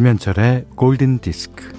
김현철의 0.00 0.64
골든 0.76 1.18
디스크. 1.18 1.70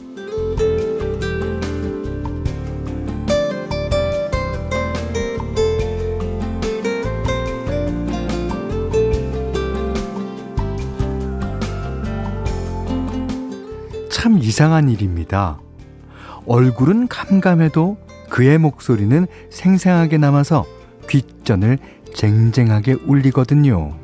참 14.12 14.38
이상한 14.38 14.88
일입니다. 14.88 15.60
얼굴은 16.46 17.08
감감해도 17.08 17.98
그의 18.30 18.60
목소리는 18.60 19.26
생생하게 19.50 20.20
남아서 20.20 20.68
귓전을 21.10 21.80
쟁쟁하게 22.14 22.98
울리거든요. 23.08 23.96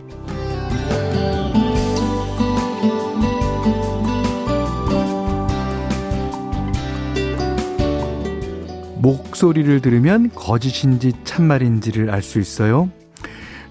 목소리를 9.02 9.82
들으면 9.82 10.32
거짓인지 10.34 11.14
참말인지를 11.24 12.10
알 12.10 12.22
수 12.22 12.40
있어요. 12.40 12.90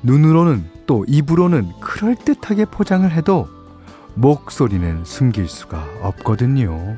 눈으로는 0.03 0.65
또 0.87 1.05
입으로는 1.09 1.73
그럴듯하게 1.81 2.67
포장을 2.67 3.11
해도 3.11 3.49
목소리는 4.15 5.05
숨길 5.05 5.49
수가 5.49 5.85
없거든요. 6.01 6.97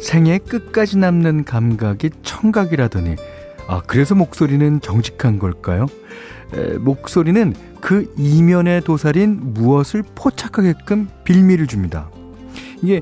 생애 0.00 0.38
끝까지 0.38 0.98
남는 0.98 1.44
감각이 1.44 2.10
청각이라더니 2.24 3.14
아 3.70 3.80
그래서 3.86 4.16
목소리는 4.16 4.80
정직한 4.80 5.38
걸까요? 5.38 5.86
에, 6.54 6.76
목소리는 6.78 7.54
그 7.80 8.12
이면의 8.18 8.80
도살인 8.80 9.54
무엇을 9.54 10.02
포착하게끔 10.16 11.08
빌미를 11.22 11.68
줍니다. 11.68 12.10
이게 12.82 13.00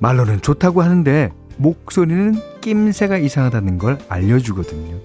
말로는 0.00 0.40
좋다고 0.40 0.80
하는데 0.80 1.30
목소리는 1.58 2.34
낌새가 2.62 3.18
이상하다는 3.18 3.76
걸 3.76 3.98
알려주거든요. 4.08 4.98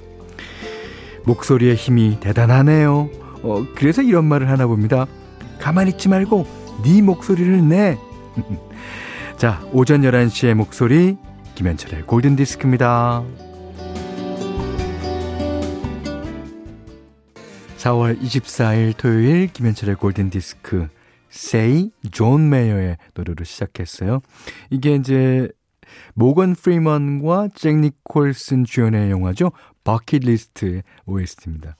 목소리의 1.25 1.75
힘이 1.75 2.17
대단하네요. 2.21 3.09
어, 3.43 3.65
그래서 3.75 4.01
이런 4.01 4.23
말을 4.23 4.49
하나 4.49 4.65
봅니다. 4.65 5.07
가만히 5.59 5.91
있지 5.91 6.07
말고 6.07 6.47
네 6.85 7.01
목소리를 7.01 7.67
내. 7.67 7.97
자, 9.35 9.61
오전 9.73 10.03
11시의 10.03 10.53
목소리 10.53 11.17
김현철의 11.55 12.03
골든 12.03 12.37
디스크입니다. 12.37 13.25
4월 17.81 18.21
24일 18.21 18.95
토요일 18.95 19.47
김현철의 19.47 19.95
골든 19.95 20.29
디스크 20.29 20.87
Say 21.31 21.89
존 22.11 22.47
메이어의 22.49 22.97
노래로 23.15 23.43
시작했어요. 23.43 24.19
이게 24.69 24.93
이제 24.93 25.49
모건 26.13 26.53
프리먼과 26.53 27.49
잭 27.55 27.77
니콜슨 27.77 28.65
주연의 28.65 29.09
영화죠. 29.09 29.51
버킷리스트 29.83 30.83
OST입니다. 31.07 31.75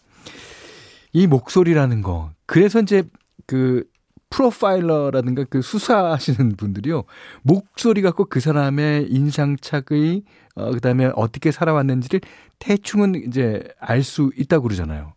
이 1.14 1.28
목소리라는 1.28 2.02
거. 2.02 2.32
그래서 2.48 2.80
이제 2.80 3.04
그 3.46 3.84
프로파일러라든가 4.32 5.44
그 5.50 5.62
수사하시는 5.62 6.56
분들이요. 6.56 7.04
목소리 7.44 8.02
갖고 8.02 8.26
그 8.26 8.40
사람의 8.40 9.12
인상착의, 9.12 10.24
어, 10.56 10.72
그 10.72 10.80
다음에 10.80 11.12
어떻게 11.16 11.52
살아왔는지를 11.52 12.22
대충은 12.58 13.28
이제 13.28 13.68
알 13.80 14.02
수 14.02 14.32
있다고 14.36 14.64
그러잖아요. 14.64 15.14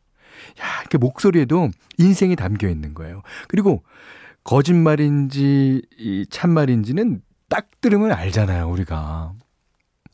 야, 0.61 0.81
이렇게 0.81 0.99
목소리에도 0.99 1.71
인생이 1.99 2.37
담겨 2.37 2.69
있는 2.69 2.95
거예요. 2.95 3.23
그리고 3.49 3.83
거짓말인지 4.45 5.83
이 5.99 6.27
참말인지는 6.31 7.23
딱 7.49 7.69
들으면 7.81 8.13
알잖아요, 8.13 8.69
우리가. 8.69 9.33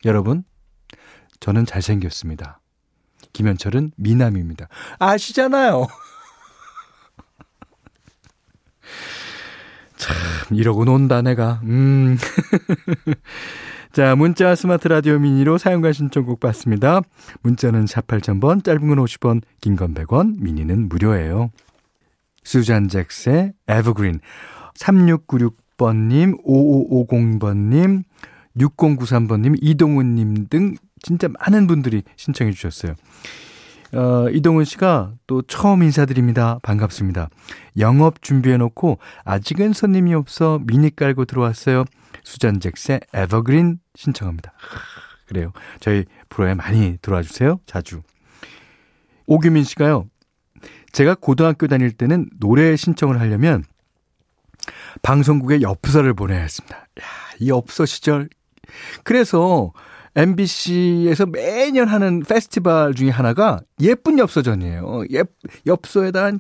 여러분, 0.05 0.45
저는 1.41 1.67
잘생겼습니다. 1.67 2.61
김현철은 3.33 3.93
미남입니다. 3.97 4.69
아시잖아요. 4.99 5.87
참, 9.97 10.17
이러고 10.57 10.85
논다, 10.85 11.23
내가. 11.23 11.61
음. 11.65 12.17
자, 13.93 14.15
문자 14.15 14.55
스마트 14.55 14.87
라디오 14.87 15.19
미니로 15.19 15.59
사용과 15.59 15.93
신청곡 15.93 16.39
받습니다. 16.39 17.01
문자는 17.43 17.87
4 17.89 18.03
8000번, 18.03 18.63
짧은 18.63 18.87
건 18.87 18.99
50원, 18.99 19.43
긴 19.61 19.75
건 19.77 19.95
100원, 19.95 20.37
미니는 20.41 20.89
무료예요. 20.89 21.51
수잔 22.45 22.89
잭스의 22.89 23.53
에버그린. 23.67 24.21
3696번님, 24.79 26.45
5550번님, 26.47 28.05
6093번님, 28.57 29.59
이동훈님 29.61 30.47
등 30.49 30.77
진짜 31.03 31.29
많은 31.29 31.67
분들이 31.67 32.03
신청해 32.15 32.53
주셨어요. 32.53 32.95
어, 33.93 34.29
이동훈 34.31 34.65
씨가 34.65 35.15
또 35.27 35.43
처음 35.43 35.83
인사드립니다. 35.83 36.59
반갑습니다. 36.63 37.29
영업 37.79 38.23
준비해놓고 38.23 38.99
아직은 39.25 39.73
손님이 39.73 40.15
없어 40.15 40.61
미니 40.65 40.95
깔고 40.95 41.25
들어왔어요. 41.25 41.85
수잔 42.23 42.61
잭스의 42.61 43.01
에버그린 43.13 43.81
신청합니다. 43.95 44.53
그래요. 45.27 45.53
저희 45.81 46.05
프로에 46.29 46.55
많이 46.55 46.99
들어와 47.03 47.23
주세요. 47.23 47.61
자주. 47.67 48.03
오규민 49.27 49.65
씨가요. 49.65 50.07
제가 50.93 51.15
고등학교 51.15 51.67
다닐 51.69 51.93
때는 51.93 52.29
노래 52.41 52.77
신청을 52.77 53.21
하려면 53.21 53.65
방송국에 55.03 55.63
엽서를 55.63 56.15
보내야 56.15 56.41
했습니다. 56.41 56.77
야, 56.77 57.05
이 57.39 57.49
엽서 57.49 57.87
시절. 57.87 58.29
그래서 59.05 59.73
MBC에서 60.21 61.27
매년 61.27 61.89
하는 61.89 62.21
페스티벌 62.21 62.95
중에 62.95 63.09
하나가 63.11 63.61
예쁜 63.81 64.19
엽서전이에요. 64.19 65.05
예, 65.13 65.25
엽서에다 65.67 66.31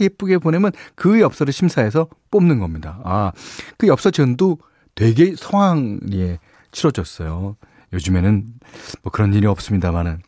예쁘게 0.00 0.38
보내면 0.38 0.72
그 0.96 1.20
엽서를 1.20 1.52
심사해서 1.52 2.08
뽑는 2.30 2.58
겁니다. 2.58 3.00
아, 3.04 3.32
그 3.76 3.86
엽서전도 3.86 4.58
되게 4.94 5.34
성황리에 5.36 6.38
치러졌어요. 6.72 7.56
요즘에는 7.92 8.46
뭐 9.02 9.12
그런 9.12 9.32
일이 9.32 9.46
없습니다만은. 9.46 10.20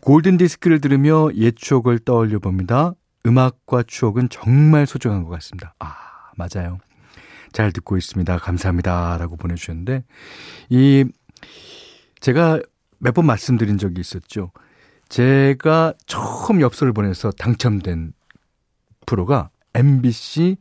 골든 0.00 0.38
디스크를 0.38 0.80
들으며 0.80 1.28
옛 1.34 1.54
추억을 1.56 1.98
떠올려 1.98 2.38
봅니다. 2.38 2.94
음악과 3.26 3.82
추억은 3.86 4.28
정말 4.30 4.86
소중한 4.86 5.24
것 5.24 5.30
같습니다. 5.30 5.74
아, 5.78 5.94
맞아요. 6.36 6.78
잘 7.52 7.72
듣고 7.72 7.96
있습니다. 7.98 8.38
감사합니다. 8.38 9.18
라고 9.18 9.36
보내주셨는데, 9.36 10.04
이, 10.70 11.04
제가 12.20 12.60
몇 12.98 13.14
번 13.14 13.26
말씀드린 13.26 13.78
적이 13.78 14.00
있었죠. 14.00 14.50
제가 15.08 15.94
처음 16.06 16.60
엽서를 16.60 16.92
보내서 16.92 17.30
당첨된 17.30 18.12
프로가 19.06 19.50
MBC 19.74 20.56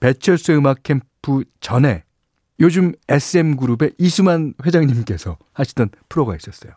배철수 0.00 0.52
음악 0.52 0.82
캠프 0.82 1.44
전에 1.60 2.04
요즘 2.60 2.92
SM그룹의 3.08 3.92
이수만 3.98 4.54
회장님께서 4.64 5.36
하시던 5.52 5.90
프로가 6.08 6.34
있었어요. 6.36 6.72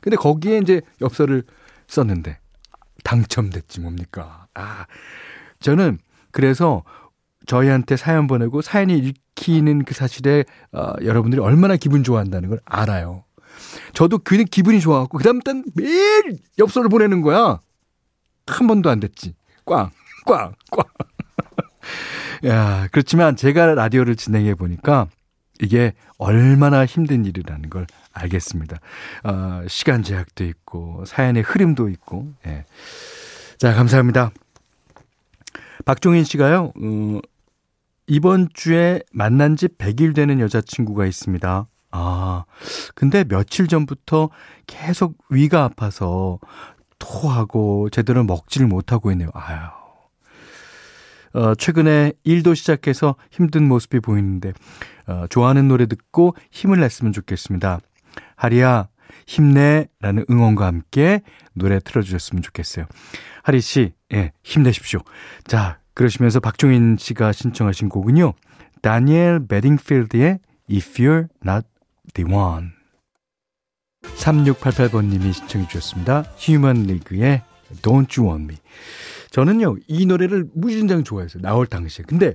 근데 0.00 0.16
거기에 0.16 0.58
이제 0.58 0.80
엽서를 1.00 1.44
썼는데 1.86 2.38
당첨됐지 3.04 3.80
뭡니까. 3.80 4.46
아, 4.54 4.86
저는 5.60 5.98
그래서 6.32 6.82
저희한테 7.46 7.96
사연 7.96 8.26
보내고 8.26 8.60
사연이 8.60 8.98
읽히는 8.98 9.84
그 9.84 9.94
사실에 9.94 10.44
어, 10.72 10.94
여러분들이 11.02 11.40
얼마나 11.40 11.76
기분 11.76 12.02
좋아한다는 12.02 12.48
걸 12.48 12.60
알아요. 12.64 13.25
저도 13.92 14.18
그 14.18 14.42
기분이 14.44 14.80
좋아갖고 14.80 15.18
그다음 15.18 15.40
땐 15.40 15.64
매일 15.74 16.38
엽서를 16.58 16.88
보내는 16.88 17.22
거야. 17.22 17.60
한 18.46 18.66
번도 18.66 18.90
안 18.90 19.00
됐지. 19.00 19.34
꽝, 19.64 19.90
꽝, 20.24 20.54
꽝. 20.70 20.84
야, 22.46 22.88
그렇지만 22.92 23.36
제가 23.36 23.74
라디오를 23.74 24.16
진행해 24.16 24.54
보니까 24.54 25.08
이게 25.60 25.94
얼마나 26.18 26.84
힘든 26.86 27.24
일이라는 27.24 27.70
걸 27.70 27.86
알겠습니다. 28.12 28.78
어, 29.24 29.62
시간 29.68 30.02
제약도 30.02 30.44
있고, 30.44 31.04
사연의 31.06 31.42
흐름도 31.42 31.88
있고, 31.90 32.32
예. 32.46 32.64
자, 33.58 33.74
감사합니다. 33.74 34.30
박종인 35.84 36.24
씨가요, 36.24 36.72
어, 36.76 37.20
이번 38.06 38.48
주에 38.54 39.00
만난 39.12 39.56
지 39.56 39.68
100일 39.68 40.14
되는 40.14 40.40
여자친구가 40.40 41.06
있습니다. 41.06 41.66
아, 41.98 42.44
근데 42.94 43.24
며칠 43.24 43.68
전부터 43.68 44.28
계속 44.66 45.16
위가 45.30 45.64
아파서 45.64 46.38
토하고 46.98 47.88
제대로 47.90 48.22
먹지를 48.24 48.66
못하고 48.66 49.10
있네요. 49.12 49.30
아유. 49.32 49.58
어, 51.32 51.54
최근에 51.54 52.12
일도 52.24 52.54
시작해서 52.54 53.16
힘든 53.30 53.66
모습이 53.68 54.00
보이는데, 54.00 54.52
어, 55.06 55.26
좋아하는 55.28 55.68
노래 55.68 55.86
듣고 55.86 56.34
힘을 56.50 56.80
냈으면 56.80 57.12
좋겠습니다. 57.12 57.80
하리야, 58.36 58.88
힘내! 59.26 59.88
라는 60.00 60.24
응원과 60.30 60.66
함께 60.66 61.22
노래 61.52 61.78
틀어주셨으면 61.78 62.42
좋겠어요. 62.42 62.86
하리 63.42 63.60
씨, 63.60 63.92
예, 64.12 64.32
힘내십시오. 64.44 65.00
자, 65.44 65.78
그러시면서 65.94 66.40
박종인 66.40 66.96
씨가 66.98 67.32
신청하신 67.32 67.88
곡은요. 67.88 68.32
다니엘 68.82 69.46
베딩필드의 69.46 70.38
If 70.70 71.02
You're 71.02 71.28
Not 71.44 71.66
The 72.14 72.32
One. 72.32 72.70
3688번님이 74.02 75.32
신청해 75.32 75.66
주셨습니다. 75.68 76.22
휴먼 76.38 76.84
리그의 76.84 77.42
Don't 77.82 78.18
You 78.18 78.30
Want 78.30 78.44
Me. 78.52 78.56
저는요, 79.30 79.76
이 79.88 80.06
노래를 80.06 80.46
무진장 80.54 81.04
좋아했어요. 81.04 81.42
나올 81.42 81.66
당시에. 81.66 82.04
근데 82.06 82.34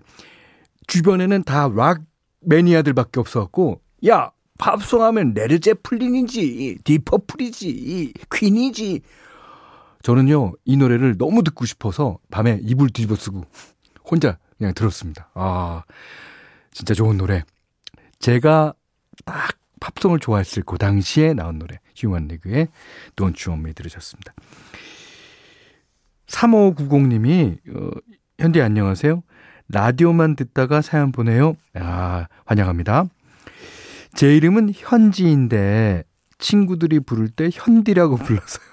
주변에는 0.88 1.44
다 1.44 1.68
락 1.70 2.02
매니아들밖에 2.42 3.20
없어갖고, 3.20 3.82
야, 4.08 4.32
팝송 4.58 5.02
하면 5.04 5.34
레드 5.34 5.60
제플린이지, 5.60 6.80
딥 6.84 7.12
퍼플이지, 7.12 8.14
퀸이지. 8.34 9.02
저는요, 10.04 10.54
이 10.66 10.78
노래를 10.78 11.18
너무 11.18 11.44
듣고 11.44 11.66
싶어서 11.66 12.18
밤에 12.30 12.60
이불 12.64 12.90
뒤집어 12.90 13.16
쓰고 13.16 13.46
혼자 14.04 14.38
그냥 14.58 14.74
들었습니다. 14.74 15.30
아, 15.36 15.84
진짜 16.72 16.94
좋은 16.94 17.18
노래. 17.18 17.44
제가 18.20 18.74
딱 19.26 19.58
팝송을 19.82 20.20
좋아했을 20.20 20.64
그 20.64 20.78
당시에 20.78 21.34
나온 21.34 21.60
노래. 21.60 21.80
휴먼 21.98 22.30
리그의 22.30 22.70
Don't 23.18 23.46
You 23.46 23.52
Want 23.52 23.68
Me 23.68 23.74
들으셨습니다. 23.74 24.34
3590님이, 26.28 27.58
어, 27.76 27.92
현디 28.40 28.62
안녕하세요. 28.62 29.22
라디오만 29.68 30.36
듣다가 30.36 30.82
사연 30.82 31.12
보내요. 31.12 31.56
아, 31.74 32.28
환영합니다. 32.46 33.06
제 34.16 34.36
이름은 34.36 34.72
현지인데 34.76 36.04
친구들이 36.38 37.00
부를 37.02 37.30
때 37.30 37.50
현디라고 37.52 38.18
불러서요. 38.18 38.66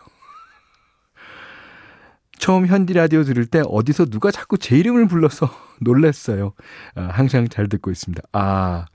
처음 2.38 2.66
현디 2.66 2.92
라디오 2.92 3.24
들을 3.24 3.46
때 3.46 3.62
어디서 3.64 4.06
누가 4.06 4.30
자꾸 4.30 4.58
제 4.58 4.76
이름을 4.76 5.08
불러서 5.08 5.50
놀랐어요. 5.80 6.52
아, 6.94 7.08
항상 7.12 7.48
잘 7.48 7.68
듣고 7.68 7.90
있습니다. 7.90 8.22
아, 8.32 8.86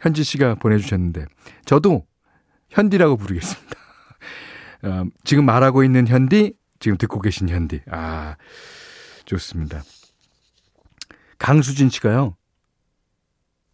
현지 0.00 0.24
씨가 0.24 0.56
보내주셨는데, 0.56 1.26
저도 1.64 2.06
현디라고 2.70 3.16
부르겠습니다. 3.16 3.78
아, 4.82 5.04
지금 5.24 5.44
말하고 5.46 5.84
있는 5.84 6.06
현디, 6.06 6.54
지금 6.80 6.96
듣고 6.98 7.20
계신 7.20 7.48
현디. 7.48 7.82
아, 7.90 8.36
좋습니다. 9.24 9.82
강수진 11.38 11.88
씨가요, 11.90 12.36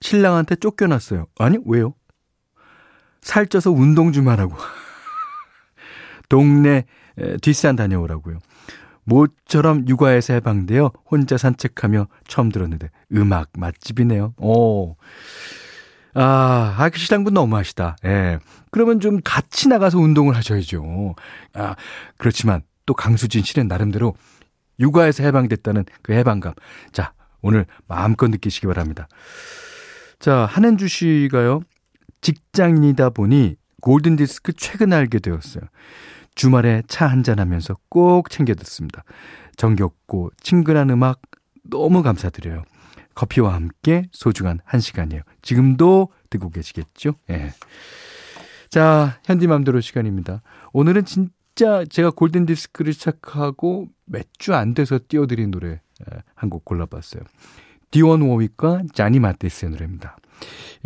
신랑한테 0.01 0.57
쫓겨났어요. 0.57 1.27
아니, 1.39 1.59
왜요? 1.65 1.95
살쪄서 3.21 3.71
운동 3.71 4.13
좀 4.13 4.29
하라고. 4.29 4.57
동네 6.29 6.85
뒷산 7.43 7.77
다녀오라고요. 7.77 8.39
모처럼 9.05 9.89
육아에서 9.89 10.35
해방되어 10.35 10.93
혼자 11.11 11.37
산책하며 11.37 12.07
처음 12.29 12.51
들었는데 12.51 12.91
음악 13.13 13.51
맛집이네요. 13.59 14.35
오. 14.39 14.97
아, 16.15 16.75
아, 16.79 16.89
그 16.89 16.99
시장분 16.99 17.35
너무하시다. 17.35 17.97
예. 18.05 18.39
그러면 18.71 19.01
좀 19.01 19.21
같이 19.23 19.69
나가서 19.69 19.99
운동을 19.99 20.37
하셔야죠. 20.37 21.15
아, 21.55 21.77
그렇지만 22.19 22.63
또 22.87 22.95
강수진 22.95 23.43
씨는 23.43 23.69
나름대로 23.69 24.15
육아에서 24.79 25.23
해방됐다는 25.25 25.85
그 26.03 26.13
해방감. 26.13 26.55
자, 26.93 27.13
오늘 27.43 27.67
마음껏 27.87 28.29
느끼시기 28.29 28.67
바랍니다. 28.67 29.09
자, 30.19 30.47
한현주 30.47 30.89
씨가요. 30.89 31.61
직장인이다 32.21 33.11
보니 33.11 33.57
골든 33.81 34.17
디스크 34.17 34.53
최근 34.53 34.93
알게 34.93 35.21
되었어요. 35.21 35.63
주말에 36.35 36.83
차 36.87 37.07
한잔 37.07 37.39
하면서 37.39 37.77
꼭 37.89 38.31
챙겨 38.31 38.55
듣습니다. 38.55 39.05
정겹고 39.57 40.31
친근한 40.41 40.91
음악 40.91 41.21
너무 41.65 42.03
감사드려요. 42.03 42.65
커피와 43.21 43.53
함께 43.53 44.05
소중한 44.13 44.61
한 44.65 44.81
시간이에요. 44.81 45.21
지금도 45.43 46.09
듣고 46.31 46.49
계시겠죠? 46.49 47.17
예. 47.29 47.53
자, 48.71 49.19
현디맘대로 49.25 49.83
시간입니다. 49.83 50.41
오늘은 50.73 51.05
진짜 51.05 51.85
제가 51.85 52.11
골든디스크를 52.13 52.95
시작하고 52.95 53.89
몇 54.07 54.27
주 54.39 54.55
안 54.55 54.73
돼서 54.73 54.99
띄워드린 55.07 55.51
노래 55.51 55.81
한 56.35 56.49
곡 56.49 56.65
골라봤어요. 56.65 57.23
디원 57.91 58.23
워윅과 58.23 58.85
자니 58.95 59.19
마티스의 59.21 59.73
노래입니다. 59.73 60.17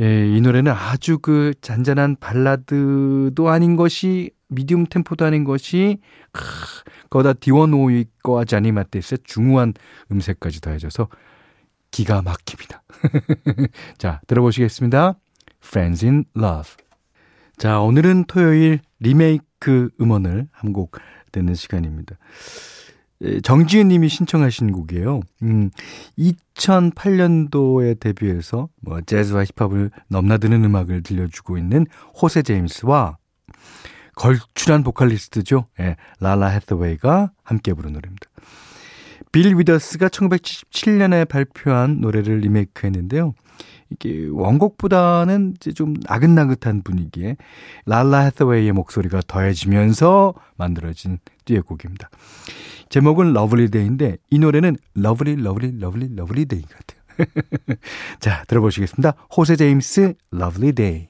예, 0.00 0.26
이 0.26 0.40
노래는 0.40 0.72
아주 0.72 1.18
그 1.18 1.52
잔잔한 1.60 2.16
발라드도 2.16 3.48
아닌 3.48 3.76
것이 3.76 4.32
미디움 4.48 4.86
템포도 4.86 5.24
아닌 5.24 5.44
것이 5.44 5.98
크, 6.32 6.42
거다 7.10 7.34
디원 7.34 7.74
오윅과 7.74 8.44
자니 8.46 8.72
마티스의 8.72 9.18
중후한 9.22 9.74
음색까지 10.10 10.60
더해져서 10.62 11.08
기가 11.94 12.22
막힙니다. 12.22 12.82
자, 13.98 14.20
들어보시겠습니다. 14.26 15.14
Friends 15.64 16.04
in 16.04 16.24
Love. 16.36 16.72
자, 17.56 17.78
오늘은 17.80 18.24
토요일 18.24 18.80
리메이크 18.98 19.90
음원을 20.00 20.48
한 20.50 20.72
곡 20.72 20.98
듣는 21.30 21.54
시간입니다. 21.54 22.16
정지은 23.44 23.86
님이 23.88 24.08
신청하신 24.08 24.72
곡이에요. 24.72 25.20
음, 25.42 25.70
2008년도에 26.18 28.00
데뷔해서 28.00 28.68
뭐 28.82 29.00
재즈와 29.00 29.44
힙합을 29.56 29.92
넘나드는 30.08 30.64
음악을 30.64 31.04
들려주고 31.04 31.58
있는 31.58 31.86
호세 32.20 32.42
제임스와 32.42 33.18
걸출한 34.16 34.82
보컬리스트죠. 34.82 35.68
예, 35.78 35.94
라라 36.18 36.48
해서웨이가 36.48 37.30
함께 37.44 37.72
부른 37.72 37.92
노래입니다. 37.92 38.26
빌 39.34 39.58
위더스가 39.58 40.10
1977년에 40.10 41.26
발표한 41.26 42.00
노래를 42.00 42.38
리메이크했는데요. 42.38 43.34
이게 43.90 44.28
원곡보다는 44.30 45.54
이제 45.56 45.72
좀 45.72 45.94
나긋나긋한 46.04 46.82
분위기에 46.84 47.36
랄라 47.84 48.20
해서웨이의 48.20 48.70
목소리가 48.70 49.22
더해지면서 49.26 50.34
만들어진 50.56 51.18
듀엣곡입니다. 51.46 52.10
제목은 52.90 53.32
Lovely 53.32 53.72
Day인데 53.72 54.18
이 54.30 54.38
노래는 54.38 54.76
lovely 54.94 55.42
lovely 55.42 55.80
lovely 55.80 56.14
lovely 56.14 56.44
day 56.46 56.62
같아요. 56.62 57.02
자, 58.20 58.44
들어보시겠습니다. 58.46 59.14
호세 59.36 59.56
제임스 59.56 60.14
Lovely 60.30 60.74
Day. 60.74 61.08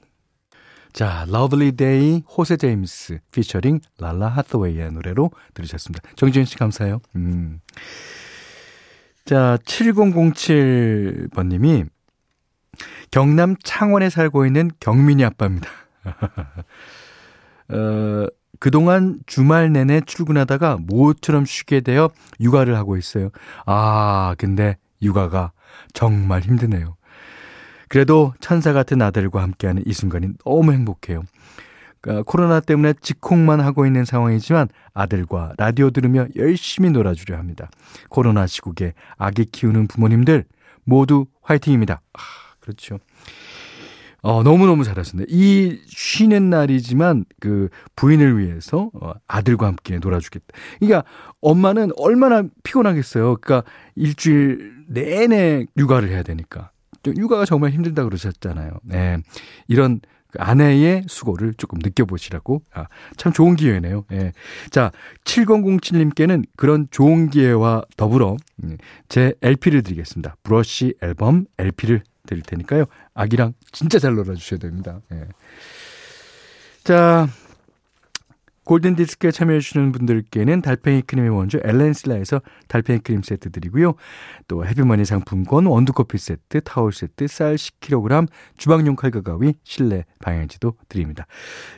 자, 0.95 1.25
Lovely 1.27 1.73
Day 1.73 2.23
호세 2.25 2.55
제임스 2.55 3.19
피처링 3.33 3.81
랄라 3.99 4.29
해서웨이의 4.29 4.93
노래로 4.93 5.29
들으셨습니다. 5.53 6.09
정지현 6.15 6.45
씨 6.45 6.55
감사해요. 6.55 7.01
음. 7.17 7.59
자, 9.25 9.57
7007번 9.65 11.47
님이 11.47 11.83
경남 13.09 13.55
창원에 13.63 14.09
살고 14.11 14.45
있는 14.45 14.69
경민이 14.79 15.25
아빠입니다. 15.25 15.67
어, 17.69 18.27
그동안 18.59 19.19
주말 19.25 19.71
내내 19.71 20.01
출근하다가 20.01 20.77
모처럼 20.81 21.45
쉬게 21.45 21.81
되어 21.81 22.11
육아를 22.39 22.75
하고 22.75 22.97
있어요. 22.97 23.29
아, 23.65 24.35
근데 24.37 24.77
육아가 25.01 25.51
정말 25.93 26.41
힘드네요. 26.41 26.95
그래도 27.89 28.33
천사 28.39 28.73
같은 28.73 29.01
아들과 29.01 29.41
함께하는 29.41 29.83
이 29.87 29.93
순간이 29.93 30.33
너무 30.43 30.71
행복해요. 30.71 31.23
그러니까 32.05 32.23
코로나 32.23 32.59
때문에 32.59 32.93
직콕만 33.01 33.61
하고 33.61 33.87
있는 33.87 34.05
상황이지만 34.05 34.67
아들과 34.93 35.53
라디오 35.57 35.89
들으며 35.89 36.27
열심히 36.35 36.91
놀아주려 36.91 37.35
합니다. 37.35 37.71
코로나 38.09 38.45
시국에 38.45 38.93
아기 39.17 39.45
키우는 39.45 39.87
부모님들 39.87 40.45
모두 40.83 41.25
화이팅입니다. 41.41 42.01
아, 42.13 42.19
그렇죠. 42.59 42.99
어, 44.21 44.43
너무너무 44.43 44.83
잘하셨네. 44.83 45.25
이 45.29 45.81
쉬는 45.87 46.51
날이지만 46.51 47.25
그 47.39 47.69
부인을 47.95 48.37
위해서 48.37 48.91
어, 48.93 49.13
아들과 49.27 49.65
함께 49.65 49.97
놀아주겠다. 49.97 50.45
그러니까 50.79 51.03
엄마는 51.41 51.89
얼마나 51.97 52.43
피곤하겠어요. 52.63 53.37
그러니까 53.37 53.67
일주일 53.95 54.85
내내 54.87 55.65
육아를 55.75 56.09
해야 56.09 56.21
되니까. 56.21 56.69
육아가 57.17 57.45
정말 57.45 57.71
힘들다 57.71 58.03
그러셨잖아요. 58.03 58.71
네. 58.83 59.17
이런 59.67 60.01
그 60.35 60.41
아내의 60.41 61.05
수고를 61.07 61.53
조금 61.53 61.79
느껴보시라고. 61.81 62.61
아, 62.73 62.87
참 63.15 63.31
좋은 63.31 63.55
기회네요. 63.55 64.05
예. 64.11 64.33
자, 64.69 64.91
7007님께는 65.23 66.45
그런 66.57 66.87
좋은 66.91 67.29
기회와 67.29 67.83
더불어 67.95 68.35
음, 68.63 68.77
제 69.07 69.33
LP를 69.41 69.81
드리겠습니다. 69.81 70.35
브러쉬 70.43 70.95
앨범 71.01 71.45
LP를 71.57 72.03
드릴 72.27 72.43
테니까요. 72.43 72.85
아기랑 73.13 73.53
진짜 73.71 73.97
잘 73.97 74.15
놀아주셔야 74.15 74.59
됩니다. 74.59 74.99
예. 75.13 75.25
자, 76.83 77.27
골든디스크에 78.65 79.31
참여해주시는 79.31 79.91
분들께는 79.91 80.61
달팽이 80.61 81.01
크림의 81.03 81.29
원조 81.29 81.59
엘렌슬라에서 81.63 82.41
달팽이 82.67 82.99
크림 82.99 83.21
세트 83.21 83.51
드리고요. 83.51 83.93
또 84.47 84.65
해피머니 84.65 85.05
상품권, 85.05 85.65
원두커피 85.67 86.17
세트, 86.17 86.61
타월 86.61 86.91
세트, 86.91 87.27
쌀 87.27 87.55
10kg, 87.55 88.27
주방용 88.57 88.95
칼과 88.95 89.21
가위, 89.21 89.53
실내 89.63 90.03
방향제도 90.21 90.73
드립니다. 90.89 91.25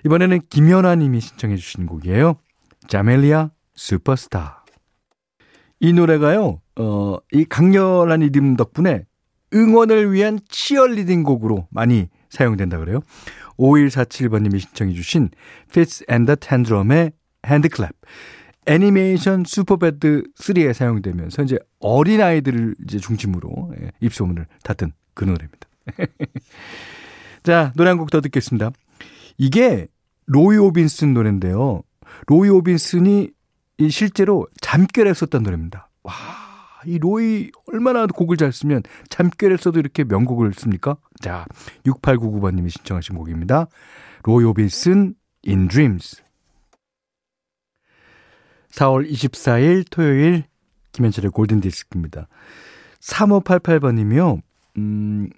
이번에는 0.06 0.42
김연아 0.50 0.96
님이 0.96 1.22
신청해 1.22 1.58
주신 1.58 1.86
곡이에요. 1.86 2.38
자멜리아 2.88 3.52
슈퍼스타. 3.76 4.66
이 5.80 5.94
노래가요, 5.94 6.62
어, 6.78 7.18
이 7.32 7.46
강렬한 7.46 8.22
이름 8.22 8.56
덕분에 8.56 9.06
응원을 9.54 10.12
위한 10.14 10.40
치어리딩 10.50 11.24
곡으로 11.24 11.68
많이 11.72 12.08
사용된다 12.30 12.78
그래요. 12.80 13.00
5147번님이 13.58 14.60
신청해 14.60 14.94
주신 14.94 15.30
Fitz 15.70 16.06
and 16.10 16.26
the 16.28 16.36
Tantrums의 16.38 17.12
HandClap. 17.44 17.90
애니메이션 18.66 19.44
슈퍼배드 19.46 20.24
3에 20.38 20.74
사용되면서 20.74 21.44
이제 21.44 21.58
어린아이들을 21.80 22.76
이제 22.84 22.98
중심으로 23.00 23.72
예, 23.82 23.92
입소문을 24.02 24.46
탔던 24.64 24.92
그 25.14 25.24
노래입니다. 25.24 25.68
자, 27.44 27.72
노래 27.76 27.90
한 27.90 27.98
곡 27.98 28.10
더 28.12 28.20
듣겠습니다. 28.22 28.72
이게 29.38 29.88
로이 30.26 30.58
오빈슨 30.58 31.14
노래인데요. 31.14 31.82
로이 32.28 32.50
오빈슨이 32.50 33.30
실제로 33.90 34.48
잠결에 34.60 35.14
썼던 35.14 35.44
노래입니다. 35.44 35.90
와, 36.04 36.14
이 36.86 37.00
로이 37.00 37.52
얼마나 37.68 38.06
곡을 38.06 38.38
잘 38.38 38.52
쓰면 38.52 38.84
잠결에서도 39.10 39.80
이렇게 39.80 40.04
명곡을 40.04 40.54
씁니까? 40.54 40.98
자, 41.22 41.46
6899번님이 41.86 42.70
신청하신 42.70 43.16
곡입니다. 43.16 43.68
로이 44.24 44.46
오빈슨 44.46 45.16
In 45.48 45.68
Dreams. 45.68 46.22
4월 48.72 49.10
24일 49.10 49.86
토요일 49.90 50.44
김현철의 50.92 51.32
골든디스크입니다. 51.32 52.28
3588번님이요. 53.02 54.42
음, 54.78 55.30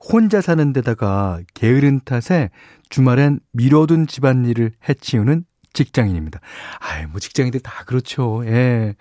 혼자 0.00 0.40
사는 0.40 0.72
데다가 0.72 1.40
게으른 1.54 2.00
탓에 2.04 2.50
주말엔 2.88 3.40
미뤄둔 3.52 4.06
집안일을 4.06 4.72
해치우는 4.88 5.44
직장인입니다. 5.72 6.40
아이, 6.80 7.06
뭐 7.06 7.20
직장인들 7.20 7.60
다 7.60 7.84
그렇죠. 7.84 8.42
예. 8.46 8.94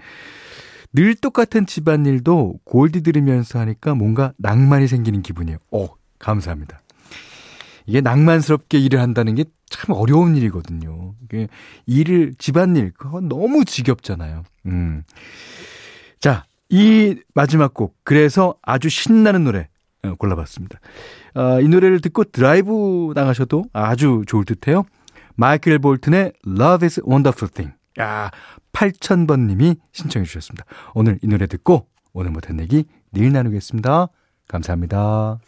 늘 0.94 1.16
똑같은 1.16 1.66
집안일도 1.66 2.60
골디 2.64 3.02
들으면서 3.02 3.60
하니까 3.60 3.96
뭔가 3.96 4.34
낭만이 4.38 4.88
생기는 4.88 5.22
기분이에요. 5.22 5.58
오, 5.72 5.90
감사합니다. 6.20 6.82
이게 7.86 8.02
낭만스럽게 8.02 8.80
일을 8.80 9.00
한다는 9.00 9.36
게 9.36 9.46
참 9.70 9.96
어려운 9.96 10.36
일이거든요. 10.36 11.14
이게 11.26 11.48
일을, 11.86 12.34
집안일, 12.38 12.92
그거 12.98 13.20
너무 13.20 13.66
지겹잖아요. 13.66 14.44
음. 14.68 15.04
자, 16.20 16.46
이 16.70 17.16
마지막 17.34 17.74
곡, 17.74 17.96
그래서 18.04 18.56
아주 18.62 18.90
신나는 18.90 19.44
노래 19.44 19.68
어, 20.04 20.16
골라봤습니다. 20.16 20.80
어, 21.36 21.62
이 21.62 21.68
노래를 21.68 22.00
듣고 22.02 22.24
드라이브 22.26 23.12
나가셔도 23.14 23.66
아주 23.74 24.24
좋을 24.26 24.46
듯 24.46 24.68
해요. 24.68 24.86
마이클 25.36 25.78
볼튼의 25.80 26.34
Love 26.48 26.86
is 26.86 27.02
Wonderful 27.06 27.52
Thing. 27.52 27.77
야, 28.00 28.32
8000번님이 28.74 29.80
신청해 29.92 30.26
주셨습니다. 30.26 30.66
오늘 30.94 31.20
이 31.22 31.28
노래 31.28 31.48
듣고 31.48 31.88
오늘 32.14 32.32
못한 32.32 32.60
얘기 32.60 32.86
내일 33.12 33.32
나누겠습니다. 33.32 34.08
감사합니다. 34.48 35.40